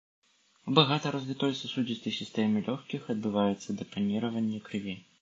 [0.71, 5.03] У багата развітой сасудзістай сістэме лёгкіх адбываецца дэпаніраванне крыві.